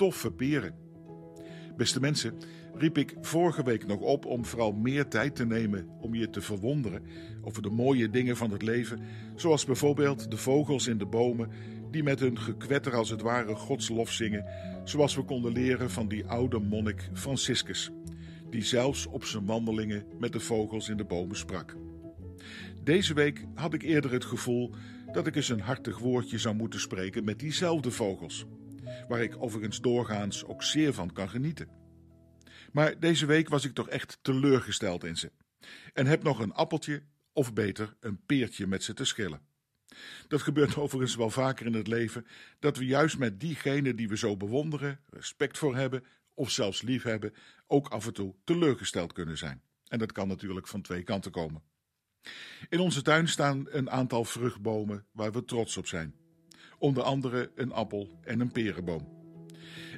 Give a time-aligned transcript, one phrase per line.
[0.00, 0.74] toffe peren.
[1.76, 2.34] Beste mensen,
[2.74, 6.40] riep ik vorige week nog op om vooral meer tijd te nemen om je te
[6.40, 7.02] verwonderen
[7.42, 9.00] over de mooie dingen van het leven,
[9.34, 11.50] zoals bijvoorbeeld de vogels in de bomen
[11.90, 14.44] die met hun gekwetter als het ware Gods lof zingen,
[14.84, 17.90] zoals we konden leren van die oude monnik Franciscus,
[18.50, 21.76] die zelfs op zijn wandelingen met de vogels in de bomen sprak.
[22.82, 24.70] Deze week had ik eerder het gevoel
[25.12, 28.46] dat ik eens een hartig woordje zou moeten spreken met diezelfde vogels,
[29.08, 31.68] waar ik overigens doorgaans ook zeer van kan genieten.
[32.72, 35.32] Maar deze week was ik toch echt teleurgesteld in ze
[35.92, 37.02] en heb nog een appeltje,
[37.32, 39.40] of beter een peertje met ze te schillen.
[40.28, 42.26] Dat gebeurt overigens wel vaker in het leven,
[42.58, 47.02] dat we juist met diegenen die we zo bewonderen, respect voor hebben of zelfs lief
[47.02, 47.34] hebben,
[47.66, 49.62] ook af en toe teleurgesteld kunnen zijn.
[49.86, 51.62] En dat kan natuurlijk van twee kanten komen.
[52.68, 56.14] In onze tuin staan een aantal vruchtbomen waar we trots op zijn.
[56.80, 59.08] Onder andere een appel- en een perenboom.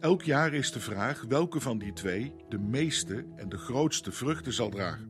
[0.00, 4.52] Elk jaar is de vraag welke van die twee de meeste en de grootste vruchten
[4.52, 5.08] zal dragen.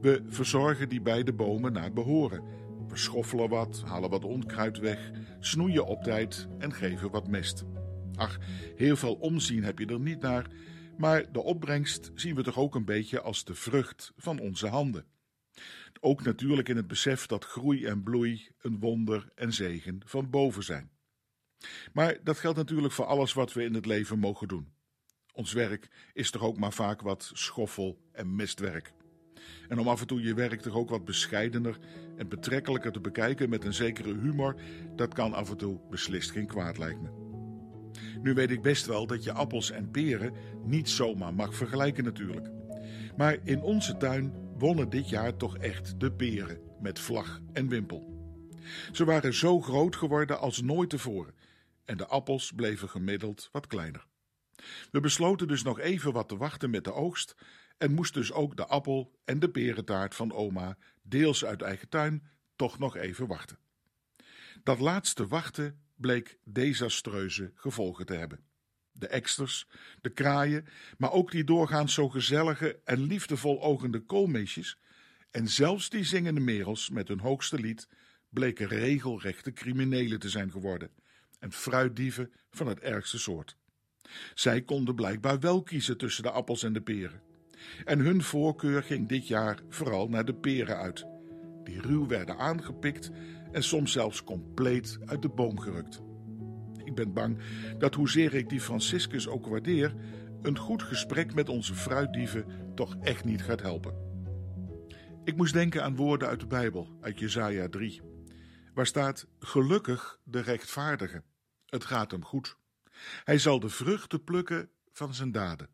[0.00, 2.42] We verzorgen die beide bomen naar behoren.
[2.88, 7.64] We schoffelen wat, halen wat onkruid weg, snoeien op tijd en geven wat mest.
[8.14, 8.38] Ach,
[8.76, 10.50] heel veel omzien heb je er niet naar,
[10.96, 15.04] maar de opbrengst zien we toch ook een beetje als de vrucht van onze handen.
[16.00, 20.64] Ook natuurlijk in het besef dat groei en bloei een wonder en zegen van boven
[20.64, 20.90] zijn.
[21.92, 24.72] Maar dat geldt natuurlijk voor alles wat we in het leven mogen doen.
[25.32, 28.92] Ons werk is toch ook maar vaak wat schoffel en mistwerk.
[29.68, 31.78] En om af en toe je werk toch ook wat bescheidener
[32.16, 34.60] en betrekkelijker te bekijken met een zekere humor,
[34.96, 37.08] dat kan af en toe beslist geen kwaad lijkt me.
[38.22, 40.32] Nu weet ik best wel dat je appels en peren
[40.64, 42.50] niet zomaar mag vergelijken natuurlijk.
[43.16, 48.30] Maar in onze tuin wonnen dit jaar toch echt de peren met vlag en wimpel.
[48.92, 51.34] Ze waren zo groot geworden als nooit tevoren
[51.84, 54.06] en de appels bleven gemiddeld wat kleiner.
[54.90, 57.34] We besloten dus nog even wat te wachten met de oogst
[57.78, 62.26] en moest dus ook de appel en de perentaart van oma, deels uit eigen tuin,
[62.56, 63.58] toch nog even wachten.
[64.62, 68.44] Dat laatste wachten bleek desastreuze gevolgen te hebben.
[68.92, 69.66] De eksters,
[70.00, 70.66] de kraaien,
[70.98, 74.78] maar ook die doorgaans zo gezellige en liefdevol ogende koolmeesjes
[75.30, 77.88] en zelfs die zingende merels met hun hoogste lied
[78.28, 80.90] bleken regelrechte criminelen te zijn geworden
[81.38, 83.56] en fruitdieven van het ergste soort.
[84.34, 87.22] Zij konden blijkbaar wel kiezen tussen de appels en de peren.
[87.84, 91.06] En hun voorkeur ging dit jaar vooral naar de peren uit,
[91.64, 93.10] die ruw werden aangepikt
[93.52, 96.11] en soms zelfs compleet uit de boom gerukt.
[96.92, 97.38] Ik ben bang
[97.78, 99.94] dat hoezeer ik die Franciscus ook waardeer,
[100.42, 103.94] een goed gesprek met onze fruitdieven toch echt niet gaat helpen.
[105.24, 108.00] Ik moest denken aan woorden uit de Bijbel, uit Jesaja 3,
[108.74, 111.22] waar staat: Gelukkig de rechtvaardige.
[111.66, 112.56] Het gaat hem goed.
[113.24, 115.68] Hij zal de vruchten plukken van zijn daden.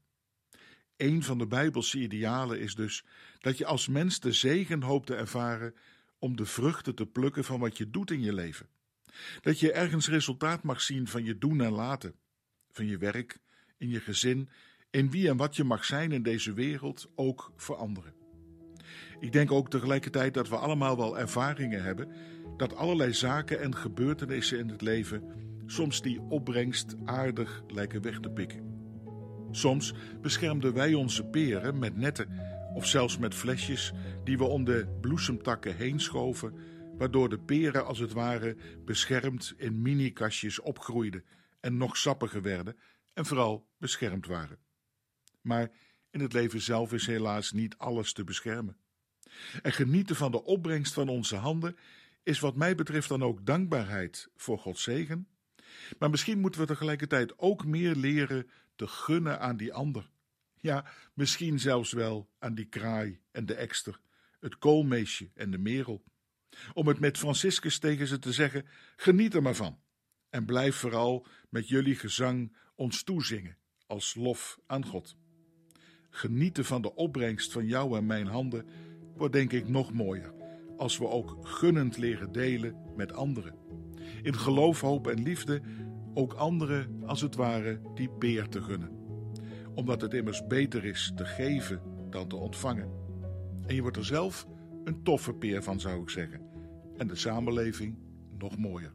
[0.96, 3.04] Een van de Bijbelse idealen is dus
[3.38, 5.74] dat je als mens de zegen hoopt te ervaren
[6.18, 8.68] om de vruchten te plukken van wat je doet in je leven.
[9.40, 12.14] Dat je ergens resultaat mag zien van je doen en laten,
[12.70, 13.38] van je werk,
[13.76, 14.48] in je gezin,
[14.90, 18.14] in wie en wat je mag zijn in deze wereld, ook voor anderen.
[19.20, 22.12] Ik denk ook tegelijkertijd dat we allemaal wel ervaringen hebben
[22.56, 25.22] dat allerlei zaken en gebeurtenissen in het leven
[25.66, 28.76] soms die opbrengst aardig lijken weg te pikken.
[29.50, 32.28] Soms beschermden wij onze peren met netten
[32.74, 33.92] of zelfs met flesjes
[34.24, 36.54] die we om de bloesemtakken heen schoven,
[36.98, 41.24] waardoor de peren als het ware beschermd in mini-kastjes opgroeiden
[41.60, 42.76] en nog sappiger werden
[43.12, 44.58] en vooral beschermd waren.
[45.40, 45.70] Maar
[46.10, 48.76] in het leven zelf is helaas niet alles te beschermen.
[49.62, 51.76] En genieten van de opbrengst van onze handen
[52.22, 55.28] is wat mij betreft dan ook dankbaarheid voor Gods zegen
[55.98, 60.10] maar misschien moeten we tegelijkertijd ook meer leren te gunnen aan die ander.
[60.60, 60.84] Ja,
[61.14, 64.00] misschien zelfs wel aan die kraai en de ekster,
[64.40, 66.04] het koolmeesje en de merel.
[66.72, 68.66] Om het met Franciscus tegen ze te zeggen:
[68.96, 69.78] geniet er maar van.
[70.30, 73.56] En blijf vooral met jullie gezang ons toezingen
[73.86, 75.16] als lof aan God.
[76.10, 78.66] Genieten van de opbrengst van jou en mijn handen
[79.16, 80.34] wordt denk ik nog mooier
[80.76, 83.68] als we ook gunnend leren delen met anderen
[84.22, 85.60] in geloof, hoop en liefde
[86.14, 88.90] ook anderen als het ware die peer te gunnen.
[89.74, 92.90] Omdat het immers beter is te geven dan te ontvangen.
[93.66, 94.46] En je wordt er zelf
[94.88, 96.40] een toffe peer van, zou ik zeggen.
[96.96, 97.96] En de samenleving
[98.38, 98.92] nog mooier.